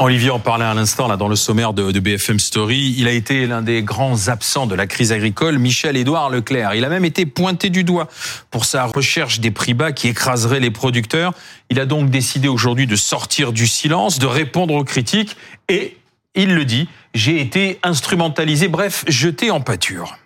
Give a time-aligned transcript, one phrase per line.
[0.00, 2.94] Olivier en parlait à l'instant là dans le sommaire de, de BFM Story.
[2.96, 6.74] Il a été l'un des grands absents de la crise agricole, Michel-Édouard Leclerc.
[6.74, 8.08] Il a même été pointé du doigt
[8.52, 11.32] pour sa recherche des prix bas qui écraseraient les producteurs.
[11.68, 15.36] Il a donc décidé aujourd'hui de sortir du silence, de répondre aux critiques
[15.68, 15.96] et
[16.36, 20.16] il le dit, j'ai été instrumentalisé, bref, jeté en pâture.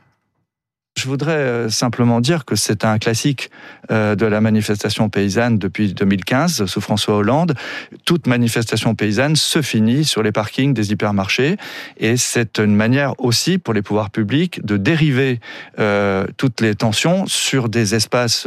[1.03, 3.51] Je voudrais euh, simplement dire que c'est un classique
[3.91, 7.55] euh, de la manifestation paysanne depuis 2015 sous François Hollande.
[8.05, 11.57] Toute manifestation paysanne se finit sur les parkings des hypermarchés
[11.97, 15.41] et c'est une manière aussi pour les pouvoirs publics de dériver
[15.81, 18.47] euh, toutes les tensions sur des espaces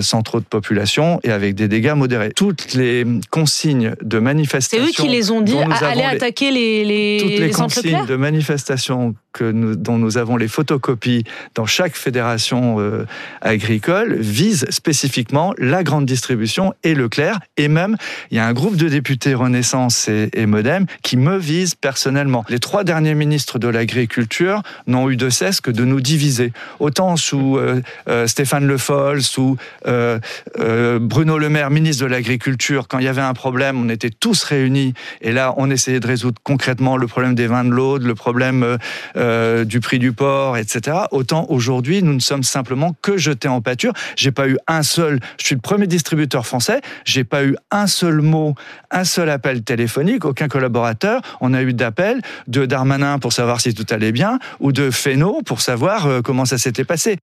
[0.00, 2.32] sans trop de population et avec des dégâts modérés.
[2.36, 4.84] Toutes les consignes de manifestation...
[4.84, 9.14] C'est eux qui les ont dit, aller attaquer les, les, Toutes les, consignes de manifestation
[9.32, 13.06] que nous, dont nous avons les photocopies dans chaque fédération euh,
[13.40, 17.38] agricole vise spécifiquement la grande distribution et Leclerc.
[17.56, 17.96] Et même,
[18.30, 22.44] il y a un groupe de députés Renaissance et, Modem qui me vise personnellement.
[22.48, 26.52] Les trois derniers ministres de l'agriculture n'ont eu de cesse que de nous diviser.
[26.80, 32.98] Autant sous euh, euh, Stéphane Le Foll, sous Bruno Le Maire, ministre de l'Agriculture, quand
[32.98, 34.94] il y avait un problème, on était tous réunis.
[35.20, 38.76] Et là, on essayait de résoudre concrètement le problème des vins de l'Aude, le problème
[39.14, 40.96] du prix du porc, etc.
[41.12, 41.59] Autant aujourd'hui,
[42.02, 43.92] nous ne sommes simplement que jetés en pâture.
[44.16, 47.86] J'ai pas eu un seul, je suis le premier distributeur français, j'ai pas eu un
[47.86, 48.54] seul mot,
[48.90, 51.20] un seul appel téléphonique, aucun collaborateur.
[51.40, 55.42] On a eu d'appels de Darmanin pour savoir si tout allait bien ou de Fesneau
[55.44, 57.18] pour savoir euh, comment ça s'était passé.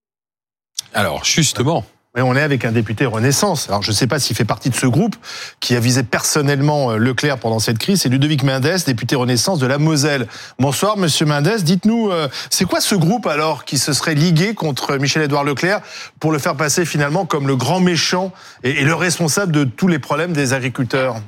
[0.94, 1.86] Alors, justement,
[2.18, 3.70] mais on est avec un député Renaissance.
[3.70, 5.16] Alors je ne sais pas s'il fait partie de ce groupe
[5.60, 8.02] qui a visé personnellement euh, Leclerc pendant cette crise.
[8.02, 10.28] C'est Ludovic Mendes, député Renaissance de la Moselle.
[10.58, 11.62] Bonsoir Monsieur Mendes.
[11.62, 15.82] Dites-nous, euh, c'est quoi ce groupe alors qui se serait ligué contre Michel-Édouard Leclerc
[16.20, 20.00] pour le faire passer finalement comme le grand méchant et le responsable de tous les
[20.00, 21.22] problèmes des agriculteurs?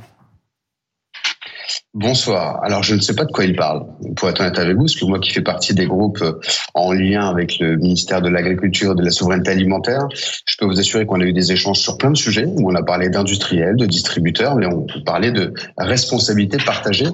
[2.02, 2.64] Bonsoir.
[2.64, 4.96] Alors, je ne sais pas de quoi il parle, pour être honnête avec vous, parce
[4.96, 6.40] que moi qui fais partie des groupes euh,
[6.74, 10.08] en lien avec le ministère de l'Agriculture et de la Souveraineté Alimentaire,
[10.46, 12.76] je peux vous assurer qu'on a eu des échanges sur plein de sujets, où on
[12.76, 17.08] a parlé d'industriels, de distributeurs, mais on parlait de responsabilité partagée.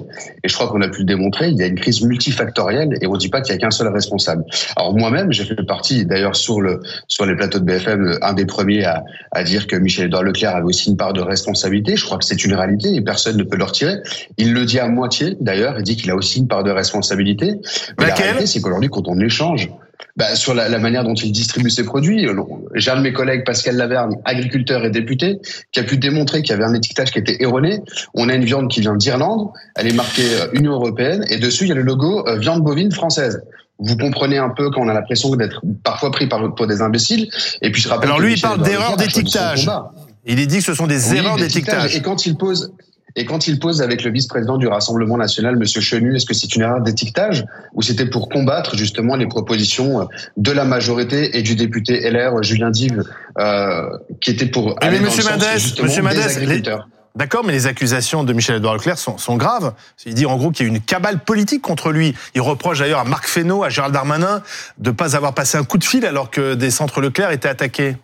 [0.44, 3.08] Et je crois qu'on a pu le démontrer, il y a une crise multifactorielle et
[3.08, 4.44] on ne dit pas qu'il n'y a qu'un seul responsable.
[4.76, 8.46] Alors moi-même, j'ai fait partie, d'ailleurs sur, le, sur les plateaux de BFM, un des
[8.46, 11.96] premiers à, à dire que Michel-Édouard Leclerc avait aussi une part de responsabilité.
[11.96, 13.96] Je crois que c'est une réalité et personne ne peut le retirer.
[14.38, 17.54] Il le dit à moitié, d'ailleurs, il dit qu'il a aussi une part de responsabilité.
[17.98, 19.70] Mais la réalité, c'est qu'aujourd'hui, quand on échange,
[20.16, 22.26] bah, sur la, la, manière dont il distribue ses produits.
[22.74, 25.38] J'ai un de mes collègues, Pascal Laverne, agriculteur et député,
[25.72, 27.80] qui a pu démontrer qu'il y avait un étiquetage qui était erroné.
[28.14, 31.64] On a une viande qui vient d'Irlande, elle est marquée euh, Union européenne, et dessus
[31.64, 33.42] il y a le logo euh, viande bovine française.
[33.78, 37.28] Vous comprenez un peu qu'on a l'impression d'être parfois pris par, pour des imbéciles.
[37.60, 38.08] Et puis je rappelle.
[38.08, 39.68] Alors lui, il parle d'erreurs d'étiquetage.
[40.24, 41.94] Il dit que ce sont des oui, erreurs d'étiquetage.
[41.94, 42.72] Et quand il pose,
[43.16, 46.54] et quand il pose avec le vice-président du Rassemblement national, Monsieur Chenu, est-ce que c'est
[46.54, 50.06] une erreur d'étiquetage ou c'était pour combattre justement les propositions
[50.36, 53.02] de la majorité et du député LR Julien Dive,
[53.38, 53.88] euh,
[54.20, 56.84] qui était pour mais, mais Monsieur Mendes, Monsieur Mendes,
[57.16, 59.72] D'accord, mais les accusations de Michel-Edouard Leclerc sont, sont, graves.
[60.04, 62.14] Il dit en gros qu'il y a une cabale politique contre lui.
[62.34, 64.42] Il reproche d'ailleurs à Marc Fesneau, à Gérald Darmanin,
[64.76, 67.48] de ne pas avoir passé un coup de fil alors que des centres Leclerc étaient
[67.48, 67.96] attaqués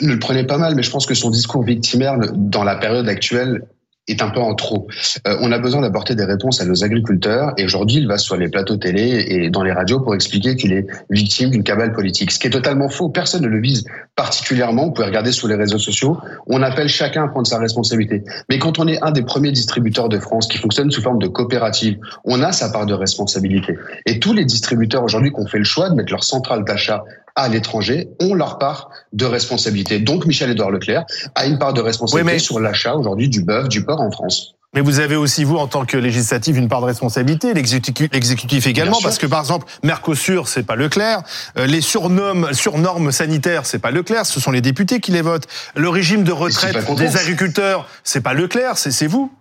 [0.00, 3.08] ne le prenez pas mal, mais je pense que son discours victimaire dans la période
[3.08, 3.62] actuelle
[4.08, 4.86] est un peu en trop.
[5.26, 8.36] Euh, on a besoin d'apporter des réponses à nos agriculteurs et aujourd'hui il va sur
[8.36, 12.30] les plateaux télé et dans les radios pour expliquer qu'il est victime d'une cabale politique,
[12.30, 13.08] ce qui est totalement faux.
[13.08, 14.86] Personne ne le vise particulièrement.
[14.86, 16.18] Vous pouvez regarder sur les réseaux sociaux.
[16.46, 18.22] On appelle chacun à prendre sa responsabilité.
[18.48, 21.26] Mais quand on est un des premiers distributeurs de France qui fonctionne sous forme de
[21.26, 23.76] coopérative, on a sa part de responsabilité.
[24.06, 27.02] Et tous les distributeurs aujourd'hui qui ont fait le choix de mettre leur centrale d'achat
[27.36, 29.98] à l'étranger ont leur part de responsabilité.
[29.98, 31.04] Donc Michel-Édouard Leclerc
[31.34, 32.38] a une part de responsabilité oui, mais...
[32.38, 34.56] sur l'achat aujourd'hui du bœuf, du porc en France.
[34.74, 38.98] Mais vous avez aussi, vous, en tant que législatif, une part de responsabilité, l'exécutif également,
[39.02, 41.22] parce que, par exemple, Mercosur, c'est pas Leclerc,
[41.56, 45.46] euh, les surnormes, surnormes sanitaires, c'est pas Leclerc, ce sont les députés qui les votent.
[45.76, 49.32] Le régime de retraite des agriculteurs, c'est pas Leclerc, c'est vous.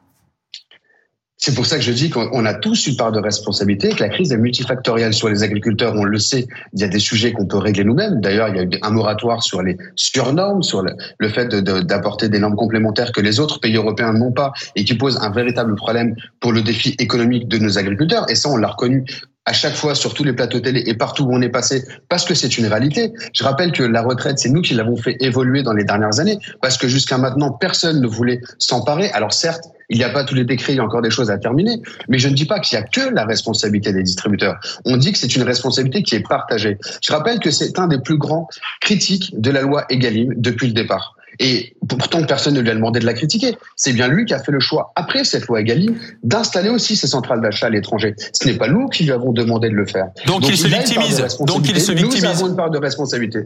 [1.37, 4.09] C'est pour ça que je dis qu'on a tous une part de responsabilité, que la
[4.09, 5.93] crise est multifactorielle sur les agriculteurs.
[5.95, 8.21] On le sait, il y a des sujets qu'on peut régler nous-mêmes.
[8.21, 12.31] D'ailleurs, il y a eu un moratoire sur les surnormes, sur le, fait d'apporter de,
[12.31, 15.75] des normes complémentaires que les autres pays européens n'ont pas et qui posent un véritable
[15.75, 18.25] problème pour le défi économique de nos agriculteurs.
[18.29, 19.03] Et ça, on l'a reconnu
[19.45, 22.25] à chaque fois sur tous les plateaux télé et partout où on est passé, parce
[22.25, 23.13] que c'est une réalité.
[23.33, 26.39] Je rappelle que la retraite, c'est nous qui l'avons fait évoluer dans les dernières années,
[26.61, 29.11] parce que jusqu'à maintenant, personne ne voulait s'emparer.
[29.11, 31.31] Alors certes, il n'y a pas tous les décrets, il y a encore des choses
[31.31, 34.59] à terminer, mais je ne dis pas qu'il y a que la responsabilité des distributeurs.
[34.85, 36.77] On dit que c'est une responsabilité qui est partagée.
[37.01, 38.47] Je rappelle que c'est un des plus grands
[38.81, 41.15] critiques de la loi Egalim depuis le départ.
[41.39, 43.57] Et pourtant, personne ne lui a demandé de la critiquer.
[43.75, 47.07] C'est bien lui qui a fait le choix, après cette loi Egalim, d'installer aussi ses
[47.07, 48.15] centrales d'achat à l'étranger.
[48.17, 50.07] Ce n'est pas nous qui lui avons demandé de le faire.
[50.27, 51.25] Donc, il se victimise.
[51.41, 52.23] Donc il se victimise.
[52.23, 53.39] Nous avons une part de responsabilité.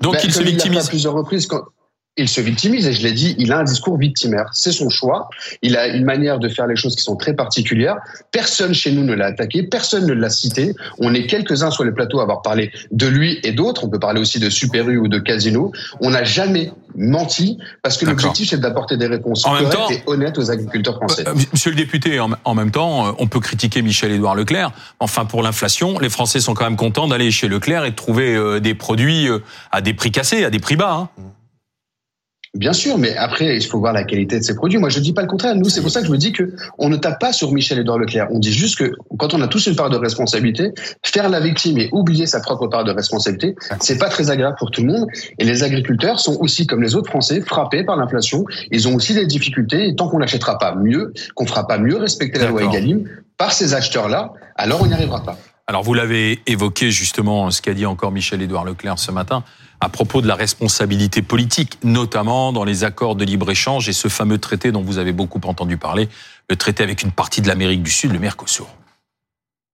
[0.00, 0.86] Donc ben, il se victimise.
[0.86, 1.62] à plusieurs reprises quand
[2.16, 4.46] il se victimise et je l'ai dit, il a un discours victimaire.
[4.52, 5.28] C'est son choix.
[5.62, 7.96] Il a une manière de faire les choses qui sont très particulières.
[8.30, 10.74] Personne chez nous ne l'a attaqué, personne ne l'a cité.
[10.98, 13.84] On est quelques-uns sur les plateaux à avoir parlé de lui et d'autres.
[13.84, 15.72] On peut parler aussi de Super U ou de Casino.
[16.00, 20.38] On n'a jamais menti parce que l'objectif c'est d'apporter des réponses en correctes et honnêtes
[20.38, 21.26] aux agriculteurs français.
[21.26, 24.70] Euh, monsieur le député, en, même temps, euh, on peut critiquer Michel-Édouard Leclerc.
[25.00, 28.36] Enfin, pour l'inflation, les Français sont quand même contents d'aller chez Leclerc et de trouver
[28.36, 29.26] euh, des produits
[29.72, 31.10] à des prix cassés, à des prix bas.
[31.18, 31.33] Hein.
[32.54, 34.78] Bien sûr, mais après, il faut voir la qualité de ces produits.
[34.78, 35.56] Moi, je dis pas le contraire.
[35.56, 37.98] Nous, c'est pour ça que je me dis que on ne tape pas sur Michel-Édouard
[37.98, 38.28] Leclerc.
[38.30, 40.70] On dit juste que quand on a tous une part de responsabilité,
[41.04, 44.70] faire la victime et oublier sa propre part de responsabilité, c'est pas très agréable pour
[44.70, 45.06] tout le monde.
[45.40, 48.44] Et les agriculteurs sont aussi, comme les autres Français, frappés par l'inflation.
[48.70, 49.88] Ils ont aussi des difficultés.
[49.88, 53.52] Et tant qu'on n'achètera pas mieux, qu'on fera pas mieux respecter la loi Egalim par
[53.52, 55.36] ces acheteurs-là, alors on n'y arrivera pas.
[55.66, 59.42] Alors, vous l'avez évoqué justement, ce qu'a dit encore Michel-Édouard Leclerc ce matin
[59.84, 64.38] à propos de la responsabilité politique, notamment dans les accords de libre-échange et ce fameux
[64.38, 66.08] traité dont vous avez beaucoup entendu parler,
[66.48, 68.66] le traité avec une partie de l'Amérique du Sud, le Mercosur.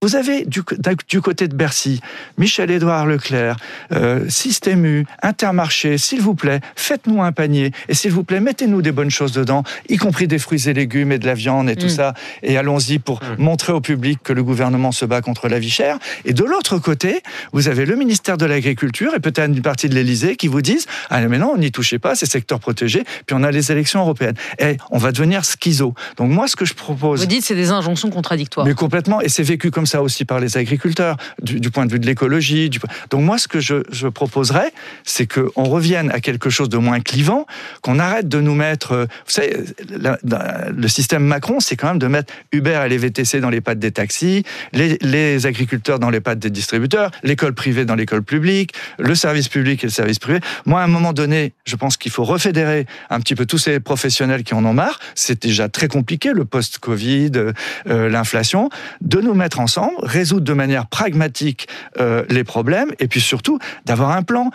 [0.02, 0.62] Vous avez du,
[1.08, 2.00] du, côté de Bercy,
[2.38, 3.58] Michel-Édouard Leclerc,
[3.92, 8.80] euh, Système U, Intermarché, s'il vous plaît, faites-nous un panier et s'il vous plaît, mettez-nous
[8.80, 11.76] des bonnes choses dedans, y compris des fruits et légumes et de la viande et
[11.76, 11.90] tout mm.
[11.90, 13.42] ça, et allons-y pour mm.
[13.42, 15.98] montrer au public que le gouvernement se bat contre la vie chère.
[16.24, 17.20] Et de l'autre côté,
[17.52, 20.86] vous avez le ministère de l'Agriculture et peut-être une partie de l'Élysée qui vous disent
[21.10, 23.04] ah mais non, n'y touchez pas, c'est secteur protégé.
[23.26, 24.36] Puis on a les élections européennes.
[24.60, 25.92] Et on va devenir schizo.
[26.16, 28.64] Donc moi, ce que je propose, vous dites c'est des injonctions contradictoires.
[28.64, 31.98] Mais complètement, et c'est vécu comme ça aussi par les agriculteurs, du, point de vue
[31.98, 32.70] de l'écologie.
[33.10, 34.72] Donc moi, ce que je, proposerais,
[35.04, 37.46] c'est qu'on revienne à quelque chose de moins clivant,
[37.82, 38.92] qu'on arrête de nous mettre...
[38.92, 39.56] Euh, vous savez,
[39.92, 43.78] le système Macron, c'est quand même de mettre Uber et les VTC dans les pattes
[43.78, 48.74] des taxis, les, les agriculteurs dans les pattes des distributeurs, l'école privée dans l'école publique,
[48.98, 50.40] le service public et le service privé.
[50.66, 53.80] Moi, à un moment donné, je pense qu'il faut refédérer un petit peu tous ces
[53.80, 54.98] professionnels qui en ont marre.
[55.14, 58.70] C'est déjà très compliqué, le post-Covid, euh, l'inflation,
[59.00, 61.68] de nous mettre ensemble, résoudre de manière pragmatique
[61.98, 64.50] euh, les problèmes et puis surtout d'avoir un plan.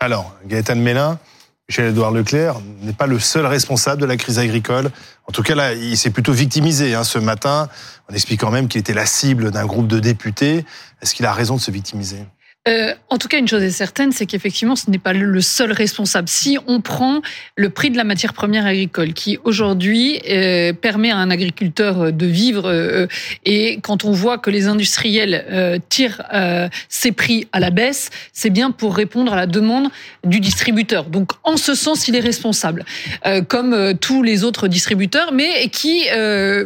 [0.00, 1.18] Alors, Gaëtan Mélin,
[1.68, 4.90] Michel-Édouard Leclerc n'est pas le seul responsable de la crise agricole.
[5.26, 7.68] En tout cas, là, il s'est plutôt victimisé hein, ce matin,
[8.10, 10.66] en expliquant même qu'il était la cible d'un groupe de députés.
[11.00, 12.18] Est-ce qu'il a raison de se victimiser?
[12.66, 15.70] Euh, en tout cas, une chose est certaine, c'est qu'effectivement, ce n'est pas le seul
[15.70, 16.28] responsable.
[16.28, 17.20] Si on prend
[17.56, 22.26] le prix de la matière première agricole, qui aujourd'hui euh, permet à un agriculteur de
[22.26, 23.06] vivre, euh,
[23.44, 26.22] et quand on voit que les industriels euh, tirent
[26.88, 29.88] ces prix à la baisse, c'est bien pour répondre à la demande
[30.24, 31.04] du distributeur.
[31.04, 32.84] Donc, en ce sens, il est responsable,
[33.48, 36.04] comme tous les autres distributeurs, mais qui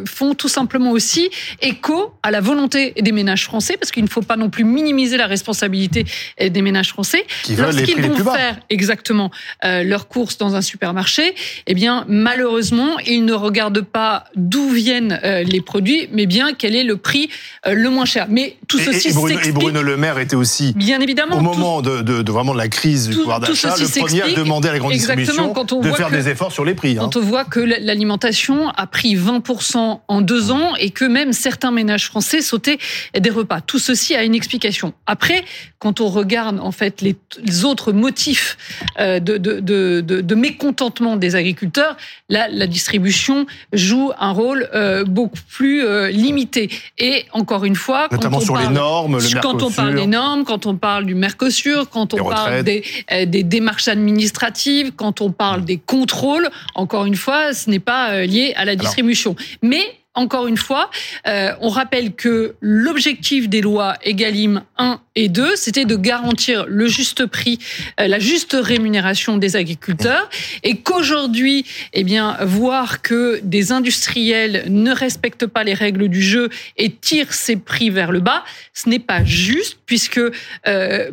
[0.05, 1.29] font tout simplement aussi
[1.61, 5.17] écho à la volonté des ménages français, parce qu'il ne faut pas non plus minimiser
[5.17, 7.25] la responsabilité des ménages français.
[7.57, 9.31] Lorsqu'ils vont faire exactement
[9.65, 11.35] euh, leurs courses dans un supermarché,
[11.67, 16.75] eh bien malheureusement, ils ne regardent pas d'où viennent euh, les produits, mais bien quel
[16.75, 17.29] est le prix
[17.67, 18.27] euh, le moins cher.
[18.29, 21.81] Mais tout ceci et, Bruno, et Bruno Le Maire était aussi bien évidemment au moment
[21.81, 24.93] de, vraiment de la crise du pouvoir d'achat, le premier à demander à la grande
[24.93, 26.91] distribution de faire des efforts sur les prix.
[26.91, 27.01] Hein.
[27.01, 31.71] Quand on voit que l'alimentation a pris 20% en deux ans et que même certains
[31.71, 32.77] ménages français sautaient
[33.17, 33.61] des repas.
[33.61, 34.93] Tout ceci a une explication.
[35.05, 35.43] Après,
[35.79, 37.15] quand on regarde en fait les,
[37.63, 38.57] autres motifs
[38.99, 41.95] euh, de, de, de, de, mécontentement des agriculteurs,
[42.27, 46.69] là, la distribution joue un rôle euh, beaucoup plus euh, limité.
[46.97, 49.41] Et encore une fois, notamment sur les normes, le Mercosur.
[49.41, 52.83] quand on parle des normes, quand on parle du Mercosur, quand on parle des,
[53.25, 58.53] des démarches administratives, quand on parle des contrôles, encore une fois, ce n'est pas lié
[58.57, 59.35] à la distribution.
[59.61, 60.91] Mais encore une fois,
[61.27, 66.87] euh, on rappelle que l'objectif des lois Egalim 1 et 2, c'était de garantir le
[66.87, 67.57] juste prix,
[68.01, 70.29] euh, la juste rémunération des agriculteurs,
[70.63, 76.49] et qu'aujourd'hui, eh bien, voir que des industriels ne respectent pas les règles du jeu
[76.75, 80.19] et tirent ces prix vers le bas, ce n'est pas juste, puisque
[80.67, 81.11] euh,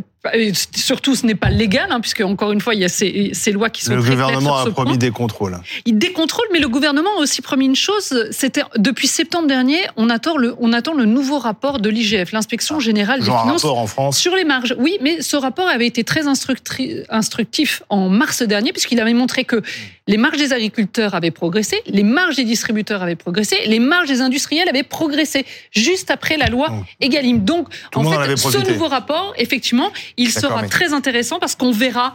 [0.75, 3.71] surtout, ce n'est pas légal, hein, puisque encore une fois, il y a ces, lois
[3.71, 5.59] qui sont le gouvernement a promis des contrôles.
[5.85, 8.27] Il des contrôles, mais le gouvernement a aussi promis une chose.
[8.31, 12.77] C'était depuis septembre dernier, on attend le, on attend le nouveau rapport de l'IGF, l'inspection
[12.79, 14.19] ah, générale des finances, en France.
[14.19, 14.75] sur les marges.
[14.79, 19.63] Oui, mais ce rapport avait été très instructif en mars dernier, puisqu'il avait montré que
[20.09, 24.21] les marges des agriculteurs avaient progressé, les marges des distributeurs avaient progressé, les marges des
[24.21, 26.69] industriels avaient progressé juste après la loi
[27.01, 27.45] Egalim.
[27.45, 32.15] Donc, en fait, ce nouveau rapport, effectivement, il sera très intéressant parce qu'on verra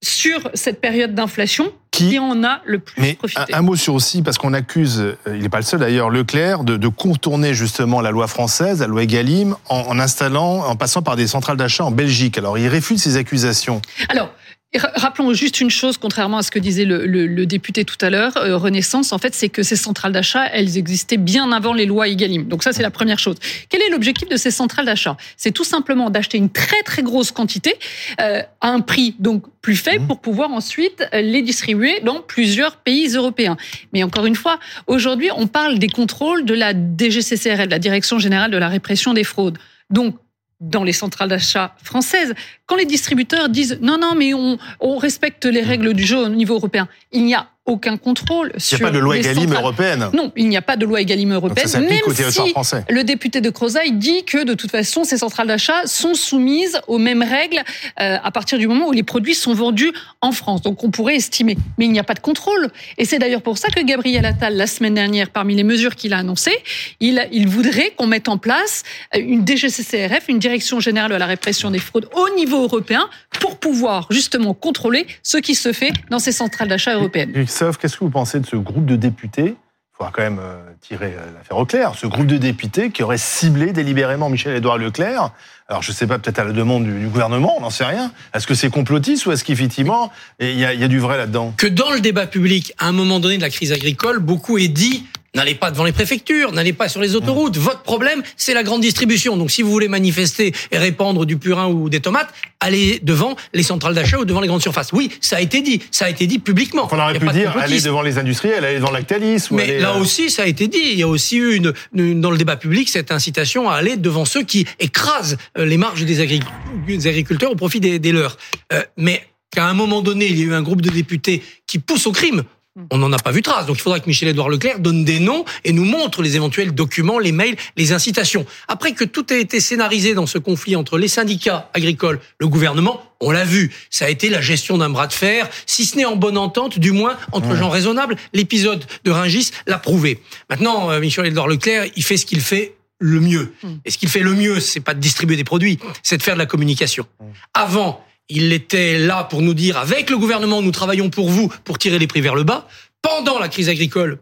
[0.00, 3.52] sur cette période d'inflation qui, en a le plus Mais profité.
[3.52, 6.10] Un, un, mot sur aussi, parce qu'on accuse, euh, il n'est pas le seul d'ailleurs,
[6.10, 10.76] Leclerc, de, de, contourner justement la loi française, la loi Egalim, en, en installant, en
[10.76, 12.38] passant par des centrales d'achat en Belgique.
[12.38, 13.82] Alors il réfute ces accusations.
[14.08, 14.30] Alors,
[14.74, 18.10] Rappelons juste une chose, contrairement à ce que disait le, le, le député tout à
[18.10, 21.86] l'heure, euh, Renaissance, en fait, c'est que ces centrales d'achat, elles existaient bien avant les
[21.86, 22.46] lois Egalim.
[22.48, 23.36] Donc ça, c'est la première chose.
[23.70, 25.16] Quel est l'objectif de ces centrales d'achat?
[25.38, 27.76] C'est tout simplement d'acheter une très très grosse quantité
[28.20, 33.08] euh, à un prix donc plus faible pour pouvoir ensuite les distribuer dans plusieurs pays
[33.14, 33.56] européens.
[33.94, 38.18] Mais encore une fois, aujourd'hui, on parle des contrôles de la DGCCRL, de la Direction
[38.18, 39.56] générale de la répression des fraudes.
[39.88, 40.16] Donc
[40.60, 42.34] dans les centrales d'achat françaises,
[42.68, 46.28] quand les distributeurs disent non, non, mais on, on respecte les règles du jeu au
[46.28, 48.78] niveau européen, il n'y a aucun contrôle sur.
[48.78, 50.10] Il n'y a pas de loi Egalim européenne.
[50.14, 51.68] Non, il n'y a pas de loi Egalim européenne.
[51.68, 52.84] Ça même si français.
[52.88, 56.98] le député de Crozaille dit que de toute façon, ces centrales d'achat sont soumises aux
[56.98, 57.62] mêmes règles
[58.00, 60.62] euh, à partir du moment où les produits sont vendus en France.
[60.62, 62.68] Donc on pourrait estimer, mais il n'y a pas de contrôle.
[62.96, 66.14] Et c'est d'ailleurs pour ça que Gabriel Attal, la semaine dernière, parmi les mesures qu'il
[66.14, 66.56] a annoncées,
[67.00, 68.82] il, il voudrait qu'on mette en place
[69.14, 73.08] une DGCCRF, une Direction générale de la répression des fraudes au niveau européen,
[73.40, 77.46] pour pouvoir justement contrôler ce qui se fait dans ces centrales d'achat européennes.
[77.46, 80.60] Sauf, qu'est-ce que vous pensez de ce groupe de députés Il faudra quand même euh,
[80.80, 81.94] tirer l'affaire au clair.
[81.96, 85.30] Ce groupe de députés qui aurait ciblé délibérément Michel-Édouard Leclerc.
[85.68, 87.84] Alors, je ne sais pas, peut-être à la demande du, du gouvernement, on n'en sait
[87.84, 88.10] rien.
[88.34, 90.10] Est-ce que c'est complotiste ou est-ce qu'effectivement,
[90.40, 91.52] il y, y, a du vrai là-dedans?
[91.56, 94.68] Que dans le débat public, à un moment donné de la crise agricole, beaucoup est
[94.68, 95.04] dit
[95.34, 97.58] N'allez pas devant les préfectures, n'allez pas sur les autoroutes.
[97.58, 99.36] Votre problème, c'est la grande distribution.
[99.36, 103.62] Donc, si vous voulez manifester et répandre du purin ou des tomates, allez devant les
[103.62, 104.90] centrales d'achat ou devant les grandes surfaces.
[104.92, 105.82] Oui, ça a été dit.
[105.90, 106.88] Ça a été dit publiquement.
[106.90, 109.48] On aurait pu dire aller devant les industriels, aller devant Lactalis.
[109.50, 110.00] Ou Mais aller, là euh...
[110.00, 110.80] aussi, ça a été dit.
[110.92, 113.98] Il y a aussi eu une, une, dans le débat public cette incitation à aller
[113.98, 116.42] devant ceux qui écrasent les marges des, agric
[116.86, 118.38] des agriculteurs au profit des, des leurs.
[118.72, 121.78] Euh, mais qu'à un moment donné, il y a eu un groupe de députés qui
[121.78, 122.44] pousse au crime.
[122.90, 123.66] On n'en a pas vu trace.
[123.66, 127.18] Donc il faudra que Michel-Édouard Leclerc donne des noms et nous montre les éventuels documents,
[127.18, 128.46] les mails, les incitations.
[128.68, 133.02] Après que tout a été scénarisé dans ce conflit entre les syndicats agricoles, le gouvernement,
[133.20, 136.04] on l'a vu, ça a été la gestion d'un bras de fer, si ce n'est
[136.04, 137.56] en bonne entente, du moins entre ouais.
[137.56, 138.16] gens raisonnables.
[138.32, 140.22] L'épisode de Ringis l'a prouvé.
[140.48, 143.52] Maintenant, euh, Michel-Édouard Leclerc, il fait ce qu'il fait le mieux.
[143.84, 146.34] Et ce qu'il fait le mieux, c'est pas de distribuer des produits, c'est de faire
[146.34, 147.06] de la communication.
[147.54, 151.78] Avant, il était là pour nous dire, avec le gouvernement, nous travaillons pour vous, pour
[151.78, 152.68] tirer les prix vers le bas.
[153.02, 154.18] Pendant la crise agricole,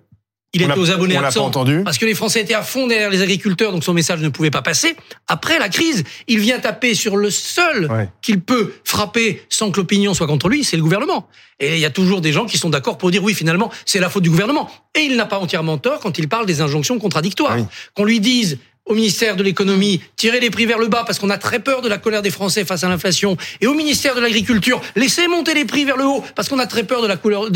[0.52, 1.82] il on était aux abonnés absents pas entendu.
[1.84, 4.50] parce que les Français étaient à fond derrière les agriculteurs, donc son message ne pouvait
[4.50, 4.96] pas passer.
[5.26, 8.08] Après la crise, il vient taper sur le seul Ouais.
[8.22, 11.28] qu'il peut frapper sans que l'opinion soit contre lui, c'est le gouvernement.
[11.58, 13.98] Et il y a toujours des gens qui sont d'accord pour dire oui, finalement, c'est
[13.98, 14.70] la faute du gouvernement.
[14.94, 17.52] Et il n'a pas entièrement tort quand il parle des injonctions contradictoires.
[17.54, 17.66] Ah oui.
[17.94, 21.30] Qu'on lui dise au ministère de l'économie, tirer les prix vers le bas parce qu'on
[21.30, 24.20] a très peur de la colère des Français face à l'inflation, et au ministère de
[24.20, 27.08] l'agriculture, laisser monter les prix vers le haut parce qu'on a très peur de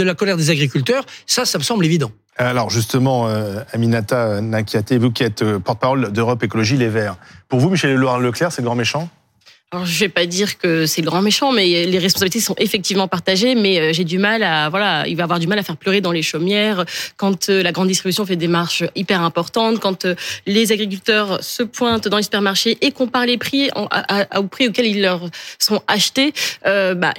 [0.02, 2.10] la, colère des agriculteurs, ça, ça me semble évident.
[2.36, 7.16] Alors justement, euh, Aminata Nakiate, vous qui êtes euh, porte-parole d'Europe Écologie Les Verts,
[7.48, 9.08] pour vous, Michel-Édouard Leclerc, c'est le grand méchant?
[9.72, 13.06] Alors, je vais pas dire que c'est le grand méchant, mais les responsabilités sont effectivement
[13.06, 13.54] partagées.
[13.54, 16.00] Mais euh, j'ai du mal à, voilà, il va avoir du mal à faire pleurer
[16.00, 16.84] dans les chaumières
[17.16, 21.62] quand euh, la grande distribution fait des marches hyper importantes, quand euh, les agriculteurs se
[21.62, 25.02] pointent dans les supermarchés et comparent les prix en, à, à, au prix auquel ils
[25.02, 26.32] leur sont achetés.
[26.66, 27.14] Euh, bah,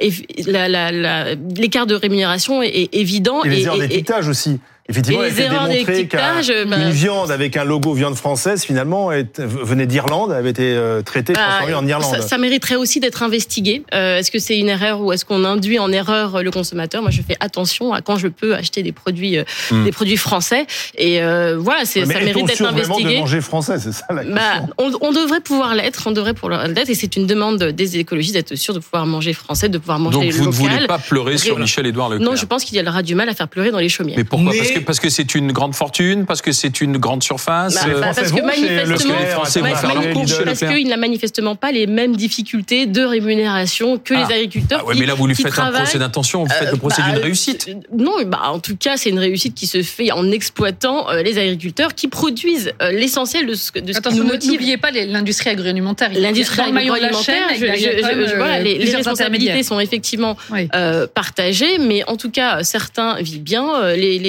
[1.55, 3.46] l'écart de rémunération est, est évident.
[3.46, 4.60] Et les heures d'étiquetage aussi.
[4.91, 9.39] Effectivement, et les erreurs d'étiquetage, qu'une bah, viande avec un logo viande française, finalement, est,
[9.39, 12.12] venait d'Irlande, avait été euh, traitée, transformée bah, en Irlande.
[12.15, 13.83] Ça, ça mériterait aussi d'être investigué.
[13.93, 17.01] Euh, est-ce que c'est une erreur ou est-ce qu'on induit en erreur le consommateur?
[17.01, 19.83] Moi, je fais attention à quand je peux acheter des produits, euh, Hmm.
[19.86, 20.65] des produits français.
[20.98, 23.15] Et euh, voilà, c'est, ça mérite d'être sûr vraiment investigué.
[23.15, 24.36] de manger français, c'est ça la question.
[24.36, 27.98] Bah, on, on devrait pouvoir l'être, on devrait pouvoir l'être, et c'est une demande des
[27.98, 30.63] écologistes d'être sûr de pouvoir manger français, de pouvoir manger Donc vous local.
[30.63, 33.29] ne voulez pas pleurer sur Michel-Édouard Leclerc Non, je pense qu'il y aura du mal
[33.29, 34.17] à faire pleurer dans les chaumières.
[34.17, 34.51] Mais pourquoi?
[34.51, 37.76] Mais- Parce que parce que c'est une grande fortune, parce que c'est une grande surface.
[37.76, 40.76] Bah, euh, bah, parce que manifestement, Ouais, parce Leclerc.
[40.76, 44.26] qu'il n'a manifestement pas les mêmes difficultés de rémunération que Ah.
[44.28, 44.80] les agriculteurs.
[44.84, 47.02] Ah ouais, qui- mais là vous lui faites un procès d'intention, vous faites le procès
[47.02, 47.68] Bah, d'une euh, réussite.
[47.70, 51.22] euh, Non, bah, en tout cas, c'est une réussite qui se fait en exploitant euh,
[51.24, 54.52] les agriculteurs qui produisent euh, l'essentiel de ce, que- de ce qui nous motive.
[54.52, 56.10] n'oubliez pas l'industrie agroalimentaire.
[56.14, 60.38] L'industrie agroalimentaire, euh, les, responsabilités sont effectivement
[60.76, 63.68] euh, partagées, mais en tout cas, certains vivent bien.
[63.76, 64.20] Euh, Les,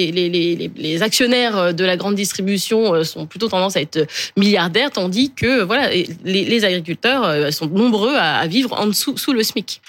[0.75, 4.05] les, actionnaires de la grande distribution euh, sont plutôt tendance à être
[4.37, 5.89] milliardaires, tandis que voilà,
[6.23, 9.81] les, agriculteurs euh, sont nombreux à, à vivre sous le SMIC.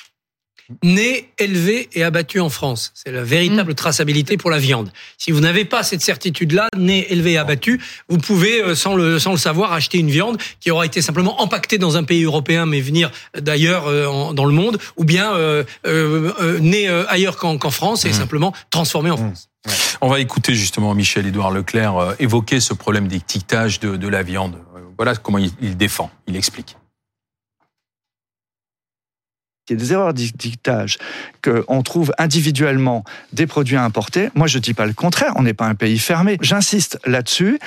[0.83, 2.93] Né, élevé et abattu en France.
[2.95, 3.77] C'est la véritable mm.
[3.77, 4.91] traçabilité pour la viande.
[5.19, 9.19] Si vous n'avez pas cette certitude-là, né, élevé et abattu, vous pouvez, euh, sans le,
[9.19, 12.67] sans le savoir, acheter une viande qui aura été simplement empaquetée dans un pays européen,
[12.67, 18.05] mais venir d'ailleurs euh, dans le monde, ou bien euh, euh, né ailleurs qu'en France
[18.05, 18.15] et mm.
[18.15, 19.19] simplement transformé en mm.
[19.19, 19.49] France.
[20.01, 24.59] On va écouter justement Michel-Édouard Leclerc évoquer ce problème d'étiquetage de, de la viande.
[24.99, 26.77] Voilà comment il, il défend, il explique
[29.65, 30.99] qu'il y a des erreurs d'étiquetage,
[31.43, 34.29] qu'on trouve individuellement des produits importés.
[34.35, 36.39] Moi, je ne dis pas le contraire, on n'est pas un pays fermé.
[36.41, 37.59] J'insiste là-dessus.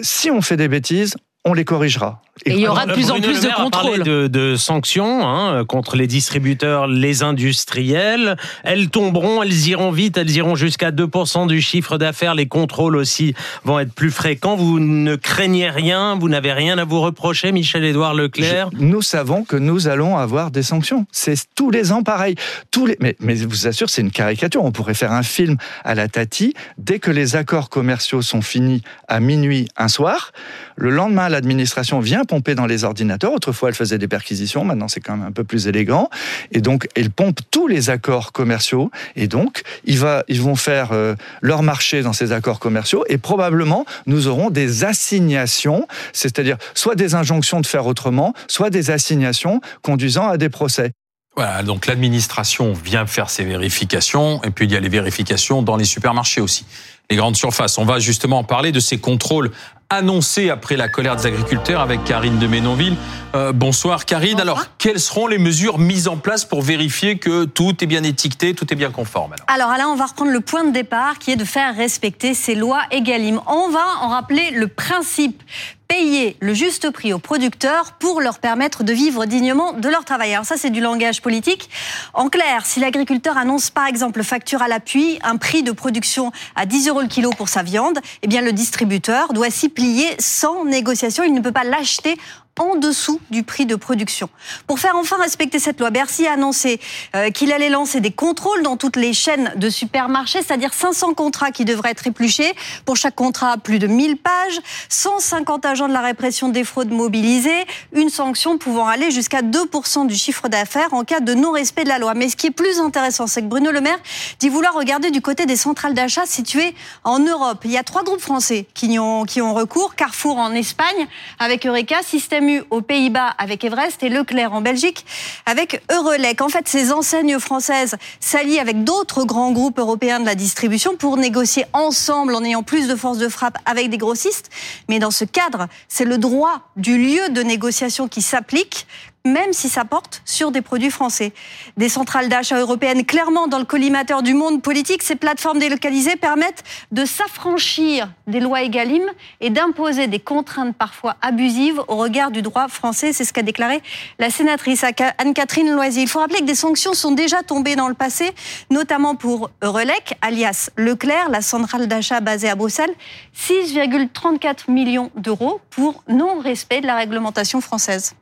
[0.00, 2.20] si on fait des bêtises, on les corrigera.
[2.46, 4.02] Et il y aura de plus en plus de contrôles.
[4.02, 8.36] De, de sanctions hein, contre les distributeurs, les industriels.
[8.64, 12.34] Elles tomberont, elles iront vite, elles iront jusqu'à 2% du chiffre d'affaires.
[12.34, 14.56] Les contrôles aussi vont être plus fréquents.
[14.56, 19.56] Vous ne craignez rien, vous n'avez rien à vous reprocher, Michel-Édouard Leclerc Nous savons que
[19.56, 21.06] nous allons avoir des sanctions.
[21.12, 22.36] C'est tous les ans pareil.
[22.70, 22.96] Tous les...
[23.00, 24.64] mais, mais je vous assure, c'est une caricature.
[24.64, 26.54] On pourrait faire un film à la Tati.
[26.78, 30.32] Dès que les accords commerciaux sont finis à minuit un soir,
[30.76, 33.32] le lendemain, l'administration vient pomper dans les ordinateurs.
[33.32, 34.64] Autrefois, elle faisait des perquisitions.
[34.64, 36.10] Maintenant, c'est quand même un peu plus élégant.
[36.52, 38.90] Et donc, elle pompe tous les accords commerciaux.
[39.16, 43.04] Et donc, ils, vont faire euh, leur marché dans ces accords commerciaux.
[43.08, 48.90] Et probablement, nous aurons des assignations, c'est-à-dire soit des injonctions de faire autrement, soit des
[48.90, 50.92] assignations conduisant à des procès.
[51.36, 55.76] Voilà, donc l'administration vient faire ses vérifications, et puis il y a les vérifications dans
[55.76, 56.66] les supermarchés aussi,
[57.08, 57.78] les grandes surfaces.
[57.78, 59.52] On va justement parler de ces contrôles
[59.90, 62.96] annoncé après la colère des agriculteurs avec Karine de Ménonville.
[63.34, 64.40] Euh, bonsoir Karine.
[64.40, 68.54] Alors, quelles seront les mesures mises en place pour vérifier que tout est bien étiqueté,
[68.54, 71.32] tout est bien conforme Alors, alors là, on va reprendre le point de départ qui
[71.32, 73.40] est de faire respecter ces lois EGalim.
[73.46, 75.42] On va en rappeler le principe
[75.90, 80.32] payer le juste prix aux producteurs pour leur permettre de vivre dignement de leur travail.
[80.32, 81.68] Alors ça, c'est du langage politique.
[82.14, 86.64] En clair, si l'agriculteur annonce par exemple facture à l'appui, un prix de production à
[86.64, 90.64] 10 euros le kilo pour sa viande, eh bien le distributeur doit s'y plier sans
[90.64, 91.24] négociation.
[91.24, 92.16] Il ne peut pas l'acheter
[92.60, 94.28] en dessous du prix de production.
[94.66, 96.78] Pour faire enfin respecter cette loi, Bercy a annoncé
[97.16, 101.52] euh, qu'il allait lancer des contrôles dans toutes les chaînes de supermarchés, c'est-à-dire 500 contrats
[101.52, 102.52] qui devraient être épluchés.
[102.84, 107.64] Pour chaque contrat, plus de 1000 pages, 150 agents de la répression des fraudes mobilisés,
[107.94, 111.98] une sanction pouvant aller jusqu'à 2% du chiffre d'affaires en cas de non-respect de la
[111.98, 112.12] loi.
[112.12, 113.98] Mais ce qui est plus intéressant, c'est que Bruno Le Maire
[114.38, 117.62] dit vouloir regarder du côté des centrales d'achat situées en Europe.
[117.64, 119.94] Il y a trois groupes français qui ont, qui ont recours.
[119.94, 121.06] Carrefour en Espagne
[121.38, 125.04] avec Eureka, Système aux Pays-Bas avec Everest et Leclerc en Belgique
[125.46, 126.40] avec Eurelec.
[126.40, 131.16] En fait, ces enseignes françaises s'allient avec d'autres grands groupes européens de la distribution pour
[131.16, 134.50] négocier ensemble en ayant plus de force de frappe avec des grossistes.
[134.88, 138.86] Mais dans ce cadre, c'est le droit du lieu de négociation qui s'applique
[139.24, 141.32] même si ça porte sur des produits français.
[141.76, 146.64] Des centrales d'achat européennes, clairement dans le collimateur du monde politique, ces plateformes délocalisées permettent
[146.90, 149.02] de s'affranchir des lois EGalim
[149.40, 153.12] et d'imposer des contraintes parfois abusives au regard du droit français.
[153.12, 153.82] C'est ce qu'a déclaré
[154.18, 154.84] la sénatrice
[155.18, 156.02] Anne-Catherine Loisy.
[156.02, 158.30] Il faut rappeler que des sanctions sont déjà tombées dans le passé,
[158.70, 162.94] notamment pour Eurelec, alias Leclerc, la centrale d'achat basée à Bruxelles,
[163.36, 168.14] 6,34 millions d'euros pour non-respect de la réglementation française.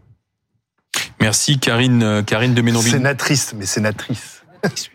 [1.20, 2.92] Merci Karine, euh, Karine de Ménonville.
[2.92, 4.42] Sénatrice, mais sénatrice.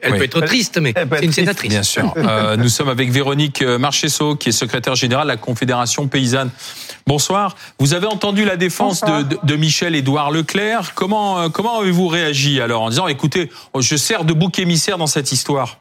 [0.02, 1.70] Elle peut être triste, mais c'est une sénatrice.
[1.70, 2.14] Bien sûr.
[2.18, 6.50] Euh, nous sommes avec Véronique euh, Marchesso, qui est secrétaire générale de la Confédération paysanne.
[7.08, 7.56] Bonsoir.
[7.80, 10.94] Vous avez entendu la défense de, de, Michel-Édouard Leclerc.
[10.96, 15.32] Comment, comment avez-vous réagi alors en disant, écoutez, je sers de bouc émissaire dans cette
[15.32, 15.80] histoire?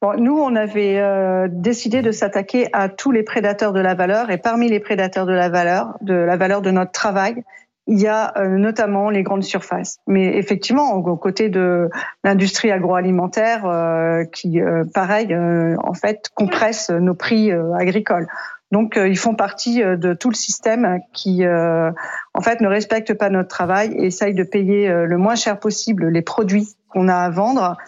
[0.00, 1.02] Bon, nous, on avait
[1.48, 5.32] décidé de s'attaquer à tous les prédateurs de la valeur, et parmi les prédateurs de
[5.32, 7.42] la valeur, de la valeur de notre travail,
[7.88, 9.98] il y a euh, notamment les grandes surfaces.
[10.06, 11.88] Mais effectivement, aux côtés de
[12.22, 18.28] l'industrie agroalimentaire euh, qui, euh, pareil, en fait, compresse nos prix agricoles.
[18.70, 23.48] Donc, ils font partie de tout le système qui, en fait, ne respecte pas notre
[23.48, 27.78] travail et essaye de payer le moins cher possible les produits qu'on a à vendre.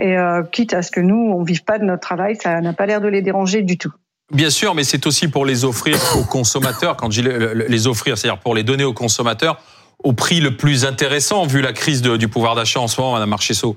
[0.00, 0.16] Et
[0.52, 3.00] quitte à ce que nous, on vive pas de notre travail, ça n'a pas l'air
[3.00, 3.92] de les déranger du tout.
[4.30, 6.96] Bien sûr, mais c'est aussi pour les offrir aux consommateurs.
[6.96, 7.28] Quand je dis
[7.68, 9.58] les offrir, c'est-à-dire pour les donner aux consommateurs
[10.04, 13.30] au prix le plus intéressant vu la crise du pouvoir d'achat en ce moment, Madame
[13.30, 13.76] Marchesso.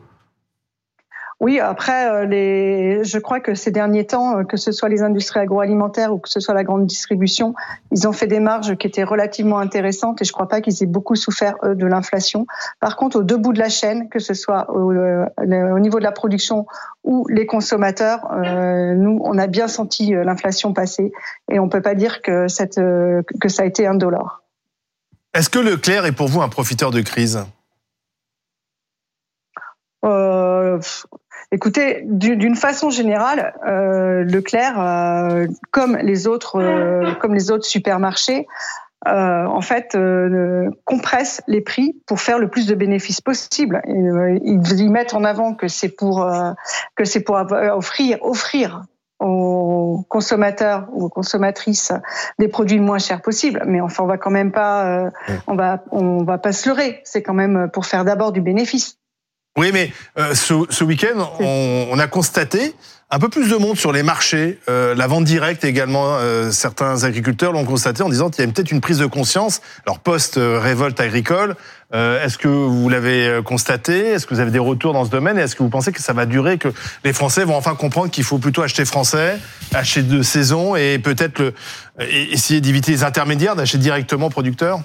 [1.41, 3.04] Oui, après, euh, les...
[3.04, 6.30] je crois que ces derniers temps, euh, que ce soit les industries agroalimentaires ou que
[6.30, 7.56] ce soit la grande distribution,
[7.91, 10.84] ils ont fait des marges qui étaient relativement intéressantes et je ne crois pas qu'ils
[10.84, 12.45] aient beaucoup souffert, eux, de l'inflation.
[12.80, 15.97] Par contre, au deux bouts de la chaîne, que ce soit au, euh, au niveau
[15.97, 16.67] de la production
[17.04, 21.12] ou les consommateurs, euh, nous, on a bien senti l'inflation passer
[21.51, 24.43] et on ne peut pas dire que, cette, que ça a été un dollar.– dollar.
[25.34, 27.43] Est-ce que Leclerc est pour vous un profiteur de crise?–
[30.04, 30.80] euh,
[31.53, 38.47] Écoutez, d'une façon générale, euh, Leclerc, euh, comme les autres, euh, comme les autres supermarchés,
[39.05, 43.81] euh, en fait, euh, compresse les prix pour faire le plus de bénéfices possible.
[43.85, 46.25] ils, ils mettent en avant que c'est pour
[46.95, 48.85] que c'est pour offrir offrir
[49.19, 51.91] aux consommateurs ou aux consommatrices
[52.39, 53.61] des produits moins chers possibles.
[53.65, 55.11] Mais enfin, on va quand même pas,
[55.47, 57.01] on va, on va pas se leurrer.
[57.03, 59.00] C'est quand même pour faire d'abord du bénéfice.
[59.57, 62.73] Oui, mais euh, ce, ce week-end, on, on, a constaté
[63.09, 66.15] un peu plus de monde sur les marchés, euh, la vente directe également.
[66.15, 69.59] Euh, certains agriculteurs l'ont constaté en disant qu'il y a peut-être une prise de conscience.
[69.85, 71.57] Alors post-révolte agricole,
[71.93, 74.11] euh, est-ce que vous l'avez constaté?
[74.11, 75.37] Est-ce que vous avez des retours dans ce domaine?
[75.37, 76.69] Et est-ce que vous pensez que ça va durer, que
[77.03, 79.37] les Français vont enfin comprendre qu'il faut plutôt acheter français,
[79.73, 81.53] acheter de saison et peut-être
[81.99, 84.79] essayer d'éviter les intermédiaires, d'acheter directement producteurs?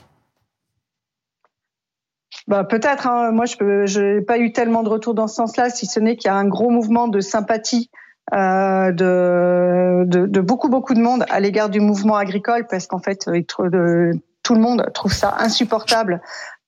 [2.49, 3.07] Bah, Peut-être.
[3.07, 3.33] Hein.
[3.33, 6.29] Moi, je n'ai pas eu tellement de retours dans ce sens-là, si ce n'est qu'il
[6.29, 7.91] y a un gros mouvement de sympathie
[8.35, 12.99] euh, de, de, de, beaucoup, beaucoup de monde à l'égard du mouvement agricole, parce qu'en
[12.99, 16.21] fait, de, tout le monde trouve ça insupportable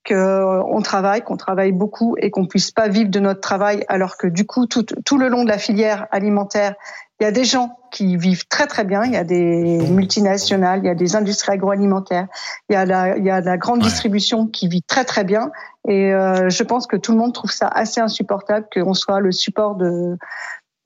[0.07, 4.27] qu'on travaille, qu'on travaille beaucoup et qu'on puisse pas vivre de notre travail, alors que
[4.27, 6.75] du coup, tout, tout le long de la filière alimentaire,
[7.21, 9.05] il y a des gens qui vivent très très bien.
[9.05, 12.29] Il y a des multinationales, il y a des industries agroalimentaires,
[12.69, 15.51] il y a la, il y a la grande distribution qui vit très très bien.
[15.89, 19.33] Et euh, je pense que tout le monde trouve ça assez insupportable qu'on soit le
[19.33, 20.17] support de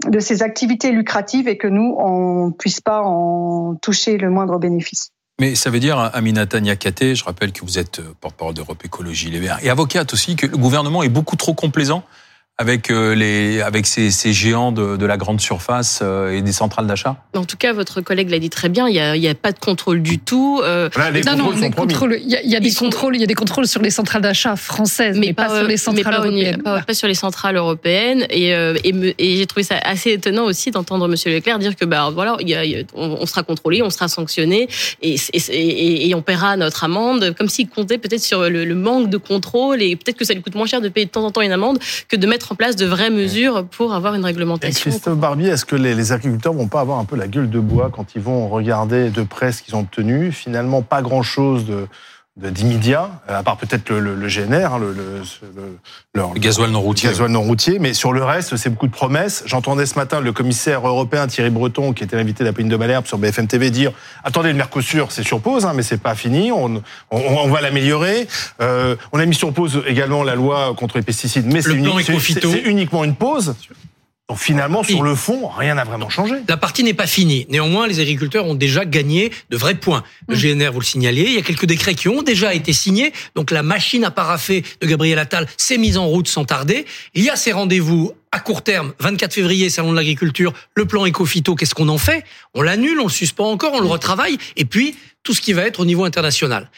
[0.09, 5.13] de ces activités lucratives et que nous on puisse pas en toucher le moindre bénéfice.
[5.43, 9.29] Mais ça veut dire, Aminata Niakate, je rappelle que vous êtes euh, porte-parole d'Europe Écologie
[9.29, 12.05] Les Verts et avocate aussi, que le gouvernement est beaucoup trop complaisant
[12.59, 16.53] avec euh, les avec ces, ces géants de, de, la grande surface euh, et des
[16.53, 18.89] centrales d'achat En tout cas, votre collègue l'a dit très bien.
[18.89, 20.61] Il y a, il y a pas de contrôle du tout.
[20.63, 22.19] Euh, les non, non, contrôles.
[22.23, 23.17] Il y a, il y a des contrôles.
[23.17, 26.15] Il y a des contrôles sur les centrales d'achat françaises, mais, pas, sur les centrales
[26.15, 26.63] européennes.
[26.63, 28.27] Pas, pas, sur les centrales européennes.
[28.29, 31.87] Et, euh, et, et j'ai trouvé ça assez étonnant aussi d'entendre Monsieur Leclerc dire que
[31.87, 32.63] bah voilà, il y a,
[32.95, 34.69] on, sera contrôlé, on sera sanctionné
[35.01, 39.09] et, et, et on paiera notre amende, comme s'il comptait peut-être sur le, le manque
[39.09, 41.31] de contrôle et peut-être que ça lui coûte moins cher de payer de temps en
[41.31, 44.91] temps une amende que de mettre en place de vraies mesures pour avoir une réglementation.
[44.91, 47.51] Et Christophe Barbier, est-ce que les, les, agriculteurs vont pas avoir un peu la gueule
[47.51, 50.33] de bois quand ils vont regarder de près ce qu'ils ont obtenu?
[50.33, 51.87] Finalement, pas grand-chose de
[52.37, 54.81] d'immédiat, euh, à part peut-être le, le, le, GNR, hein,
[56.15, 57.11] le, gasoil non routier.
[57.11, 59.43] Gasoil non routier, mais sur le reste, c'est beaucoup de promesses.
[59.45, 63.19] J'entendais ce matin le commissaire européen Thierry Breton, qui était l'invité la de Malherbe sur
[63.19, 63.93] BFM TV, dire
[64.25, 67.61] attendez, le Mercosur, c'est sur pause, hein, mais c'est pas fini, on, on, on va
[67.61, 68.27] l'améliorer.
[68.63, 71.75] Euh, on a mis sur pause également la loi contre les pesticides, mais c'est
[72.65, 73.55] uniquement une pause.
[74.33, 76.37] Donc finalement, sur le fond, rien n'a vraiment changé.
[76.49, 77.45] La partie n'est pas finie.
[77.51, 80.03] Néanmoins, les agriculteurs ont déjà gagné de vrais points.
[80.27, 80.39] Le mm.
[80.39, 83.13] GNR, vous le signaliez, il y a quelques décrets qui ont déjà été signés.
[83.35, 86.87] Donc la machine à paraffer de Gabriel Attal s'est mise en route sans tarder.
[87.13, 91.05] Il y a ces rendez-vous à court terme, 24 février, salon de l'agriculture, le plan
[91.05, 92.25] éco-phyto, qu'est-ce qu'on en fait?
[92.55, 95.67] On l'annule, on le suspend encore, on le retravaille, et puis tout ce qui va
[95.67, 96.71] être au niveau international.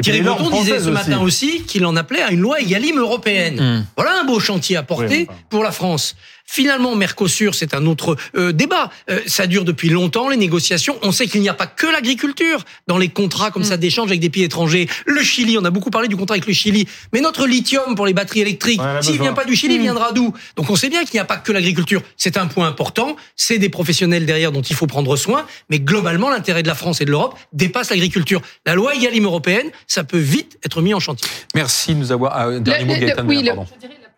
[0.00, 3.60] Et Thierry Breton disait ce matin aussi, qu'il en appelait à une loi Egalim européenne.
[3.60, 3.86] Mm.
[3.96, 6.16] Voilà un beau chantier à porter pour la France.
[6.52, 8.90] Finalement, Mercosur, c'est un autre euh, débat.
[9.08, 10.98] Euh, ça dure depuis longtemps, les négociations.
[11.02, 13.80] On sait qu'il n'y a pas que l'agriculture dans les contrats comme ça mm.
[13.80, 14.88] d'échange avec des pays étrangers.
[15.06, 16.88] Le Chili, on a beaucoup parlé du contrat avec le Chili.
[17.12, 19.82] Mais notre lithium pour les batteries électriques, s'il vient pas du Chili, il mm.
[19.82, 20.34] viendra d'où?
[20.56, 22.02] Donc on sait bien qu'il n'y a pas que l'agriculture.
[22.16, 23.14] C'est un point important.
[23.36, 25.46] C'est des professionnels derrière dont il faut prendre soin.
[25.68, 28.42] Mais globalement, l'intérêt de la France et de l'Europe dépasse l'agriculture.
[28.66, 31.30] La loi Egalim européenne, ça peut vite être mis en chantier.
[31.54, 32.36] Merci de nous avoir...
[32.36, 33.66] Ah, dernier mot, Gaëtan, oui, pardon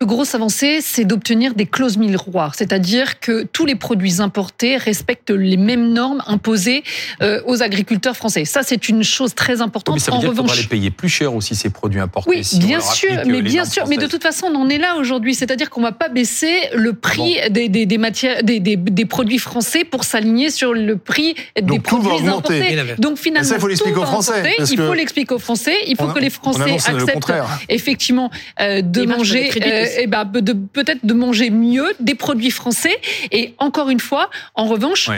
[0.01, 5.57] grosse avancée, c'est d'obtenir des clauses miroirs, c'est-à-dire que tous les produits importés respectent les
[5.57, 6.83] mêmes normes imposées
[7.21, 8.45] euh, aux agriculteurs français.
[8.45, 9.95] Ça, c'est une chose très importante.
[9.95, 12.29] mais ça veut en dire revanche, les payer plus cher aussi ces produits importés.
[12.29, 15.35] Oui, bien sûr, mais bien sûr, mais de toute façon, on en est là aujourd'hui,
[15.35, 19.05] c'est-à-dire qu'on va pas baisser le prix ah des, des, des, matières, des, des, des,
[19.05, 22.85] produits français pour s'aligner sur le prix des produits importés.
[22.97, 24.55] Donc finalement, ça, il faut l'expliquer aux Français.
[24.59, 25.75] Il faut l'expliquer aux Français.
[25.87, 27.31] Il faut que les Français acceptent
[27.69, 28.29] effectivement
[28.59, 29.49] euh, de manger
[29.97, 32.99] eh ben, de, peut-être de manger mieux des produits français.
[33.31, 35.09] Et encore une fois, en revanche,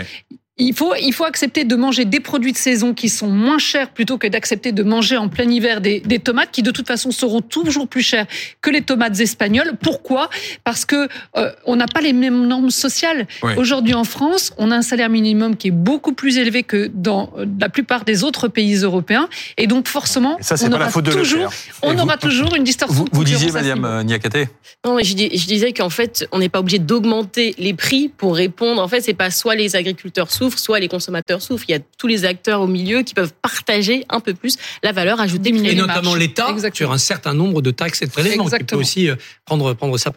[0.58, 3.90] il faut, il faut accepter de manger des produits de saison qui sont moins chers
[3.90, 7.12] plutôt que d'accepter de manger en plein hiver des, des, tomates qui de toute façon
[7.12, 8.26] seront toujours plus chères
[8.62, 9.74] que les tomates espagnoles.
[9.82, 10.30] Pourquoi?
[10.64, 13.28] Parce que euh, on n'a pas les mêmes normes sociales.
[13.58, 17.34] Aujourd'hui en France, on a un salaire minimum qui est beaucoup plus élevé que dans
[17.38, 22.00] euh, la plupart des autres pays européens, et donc forcément, ça, on, aura, toujours, on
[22.00, 23.04] aura toujours une distorsion.
[23.04, 24.48] Vous, vous disiez, Madame Niakate
[24.86, 28.38] Non, mais je, je disais qu'en fait, on n'est pas obligé d'augmenter les prix pour
[28.38, 28.82] répondre.
[28.82, 31.66] En fait, c'est pas soit les agriculteurs sous soit les consommateurs souffrent.
[31.68, 34.92] Il y a tous les acteurs au milieu qui peuvent partager un peu plus la
[34.92, 38.64] valeur ajoutée Et notamment l'État sur un certain nombre de taxes et de prélèvements qui
[38.64, 40.14] peut aussi euh, prendre, prendre sa part.